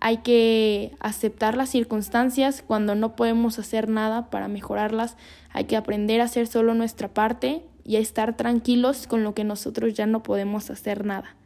hay 0.00 0.18
que 0.18 0.92
aceptar 0.98 1.54
las 1.54 1.68
circunstancias 1.68 2.64
cuando 2.66 2.94
no 2.94 3.14
podemos 3.14 3.58
hacer 3.58 3.90
nada 3.90 4.30
para 4.30 4.48
mejorarlas. 4.48 5.18
Hay 5.50 5.64
que 5.64 5.76
aprender 5.76 6.22
a 6.22 6.24
hacer 6.24 6.46
solo 6.46 6.72
nuestra 6.72 7.12
parte 7.12 7.62
y 7.84 7.96
a 7.96 7.98
estar 7.98 8.34
tranquilos 8.34 9.06
con 9.06 9.24
lo 9.24 9.34
que 9.34 9.44
nosotros 9.44 9.92
ya 9.92 10.06
no 10.06 10.22
podemos 10.22 10.70
hacer 10.70 11.04
nada. 11.04 11.36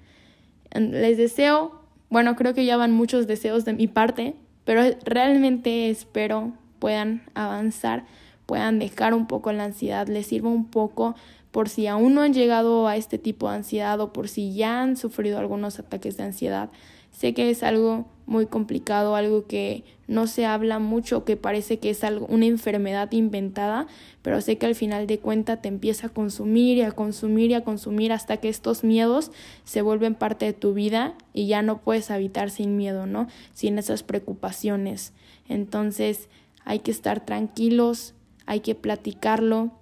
Les 0.73 1.18
deseo, 1.18 1.80
bueno, 2.11 2.37
creo 2.37 2.54
que 2.54 2.64
ya 2.64 2.76
van 2.76 2.92
muchos 2.92 3.26
deseos 3.26 3.64
de 3.64 3.73
mi 3.73 3.88
parte, 3.88 4.37
pero 4.67 4.83
realmente 5.05 5.89
espero 5.89 6.53
puedan 6.81 7.23
avanzar, 7.35 8.05
puedan 8.45 8.79
dejar 8.81 9.15
un 9.15 9.27
poco 9.27 9.53
la 9.53 9.65
ansiedad, 9.65 10.09
les 10.09 10.27
sirva 10.27 10.51
un 10.51 10.67
poco 10.67 11.15
por 11.53 11.69
si 11.71 11.87
aún 11.87 12.15
no 12.15 12.21
han 12.21 12.35
llegado 12.35 12.89
a 12.89 12.97
este 12.97 13.17
tipo 13.17 13.49
de 13.49 13.57
ansiedad 13.57 13.99
o 14.01 14.13
por 14.13 14.29
si 14.29 14.55
ya 14.55 14.83
han 14.83 14.97
sufrido 14.97 15.39
algunos 15.39 15.79
ataques 15.79 16.17
de 16.17 16.25
ansiedad. 16.25 16.69
Sé 17.13 17.33
que 17.33 17.49
es 17.49 17.63
algo 17.63 18.07
muy 18.26 18.47
complicado, 18.47 19.14
algo 19.14 19.47
que 19.47 19.85
no 20.09 20.26
se 20.26 20.47
habla 20.47 20.78
mucho, 20.80 21.25
que 21.25 21.37
parece 21.37 21.78
que 21.78 21.90
es 21.90 22.02
algo, 22.04 22.26
una 22.26 22.47
enfermedad 22.47 23.11
inventada, 23.12 23.87
pero 24.23 24.40
sé 24.40 24.59
que 24.59 24.66
al 24.66 24.75
final 24.75 25.06
de 25.06 25.21
cuentas 25.21 25.62
te 25.62 25.68
empieza 25.68 26.09
a 26.09 26.11
consumir 26.11 26.76
y 26.76 26.83
a 26.83 26.90
consumir 26.90 27.52
y 27.52 27.54
a 27.54 27.64
consumir 27.64 28.12
hasta 28.12 28.37
que 28.38 28.49
estos 28.49 28.83
miedos 28.83 29.30
se 29.64 29.83
vuelven 29.83 30.16
parte 30.16 30.45
de 30.45 30.52
tu 30.52 30.75
vida 30.75 31.14
y 31.33 31.47
ya 31.47 31.62
no 31.62 31.80
puedes 31.80 32.11
habitar 32.11 32.50
sin 32.50 32.76
miedo, 32.76 33.06
¿no? 33.06 33.28
Sin 33.52 33.78
esas 33.78 34.02
preocupaciones. 34.02 35.12
Entonces 35.49 36.28
hay 36.64 36.80
que 36.80 36.90
estar 36.90 37.25
tranquilos, 37.25 38.14
hay 38.45 38.61
que 38.61 38.75
platicarlo, 38.75 39.73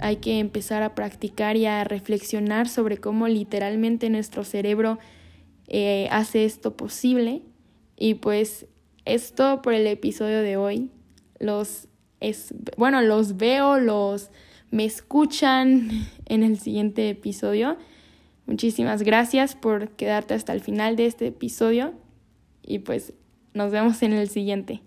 hay 0.00 0.16
que 0.16 0.38
empezar 0.38 0.82
a 0.82 0.94
practicar 0.94 1.56
y 1.56 1.66
a 1.66 1.84
reflexionar 1.84 2.68
sobre 2.68 2.98
cómo 2.98 3.28
literalmente 3.28 4.08
nuestro 4.08 4.44
cerebro 4.44 4.98
eh, 5.68 6.08
hace 6.10 6.44
esto 6.44 6.76
posible. 6.76 7.42
Y 8.00 8.14
pues 8.14 8.66
esto 9.04 9.60
por 9.62 9.74
el 9.74 9.86
episodio 9.86 10.42
de 10.42 10.56
hoy. 10.56 10.90
Los 11.38 11.86
es, 12.18 12.54
bueno, 12.76 13.02
los 13.02 13.36
veo, 13.36 13.78
los 13.78 14.30
me 14.70 14.84
escuchan 14.84 15.90
en 16.26 16.42
el 16.42 16.58
siguiente 16.58 17.08
episodio. 17.10 17.76
Muchísimas 18.46 19.02
gracias 19.02 19.54
por 19.54 19.90
quedarte 19.90 20.34
hasta 20.34 20.52
el 20.54 20.60
final 20.60 20.96
de 20.96 21.06
este 21.06 21.28
episodio 21.28 21.92
y 22.62 22.80
pues 22.80 23.12
nos 23.52 23.70
vemos 23.70 24.02
en 24.02 24.14
el 24.14 24.28
siguiente. 24.28 24.80